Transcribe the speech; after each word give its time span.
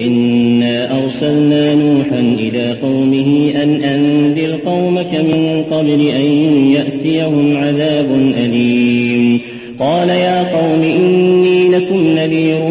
إنا 0.00 0.98
أرسلنا 1.04 1.74
نوحا 1.74 2.20
إلى 2.38 2.76
قومه 2.82 3.52
أن 3.62 3.84
أنذر 3.84 4.58
قومك 4.66 5.14
من 5.14 5.64
قبل 5.70 6.06
أن 6.08 6.24
يأتيهم 6.72 7.56
عذاب 7.56 8.06
أليم 8.36 9.40
قال 9.78 10.08
يا 10.08 10.42
قوم 10.42 10.82
إني 10.82 11.68
لكم 11.68 12.06
نذير 12.06 12.68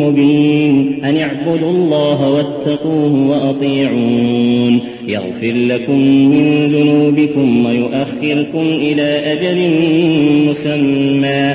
مبين 0.00 1.04
أن 1.04 1.16
اعبدوا 1.16 1.70
الله 1.70 2.30
واتقوه 2.30 3.28
وأطيعون 3.28 4.80
يغفر 5.08 5.52
لكم 5.68 5.98
من 6.30 6.68
ذنوبكم 6.72 7.66
ويؤخركم 7.66 8.66
إلى 8.66 9.32
أجل 9.32 9.70
مسمى 10.48 11.54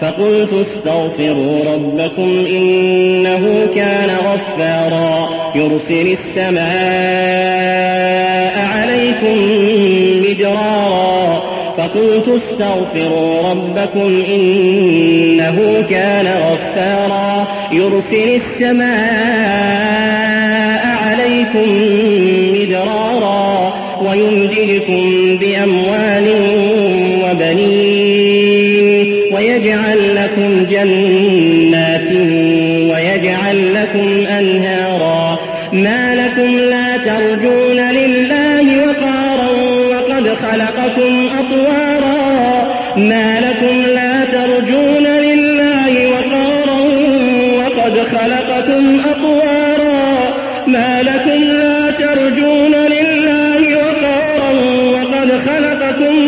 فقلت 0.00 0.52
استغفروا 0.52 1.74
ربكم 1.74 2.46
إنه 2.50 3.66
كان 3.74 4.10
غفارا. 4.24 5.28
يرسل 5.54 6.06
السماء 6.12 6.58
عليكم 8.74 9.36
مدرارا. 10.28 11.42
فقلت 11.76 12.28
استغفروا 12.28 13.50
ربكم 13.50 14.22
إنه 14.28 15.84
كان 15.90 16.26
غفارا. 16.26 17.46
يرسل 17.72 18.28
السماء 18.34 18.88
عليكم 21.06 21.66
مدرارا. 22.54 23.74
ويمددكم 24.02 25.36
بأموال 25.36 26.26
ويجعل 29.58 30.14
لكم 30.16 30.66
جنات 30.70 32.10
ويجعل 32.90 33.74
لكم 33.74 34.26
أنهارا. 34.38 35.38
ما 35.72 36.14
لكم 36.14 36.58
لا 36.58 36.96
ترجون 36.96 37.90
لله 37.90 38.82
وقارا 38.82 39.48
وقد 39.90 40.28
خلقكم 40.28 41.28
أطوارا. 41.38 42.72
ما 42.96 43.40
لكم 43.40 43.82
لا 43.94 44.24
ترجون 44.24 45.06
لله 45.06 46.08
وقارا 46.08 46.80
وقد 47.58 47.98
خلقكم 47.98 49.00
أطوارا. 49.10 50.34
ما 50.66 51.02
لكم 51.02 51.42
لا 51.42 51.90
ترجون 51.90 52.74
لله 52.74 53.76
وقارا 53.76 54.52
وقد 54.92 55.30
خلقكم 55.46 56.27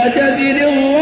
لا 0.00 0.08
تزر 0.08 0.99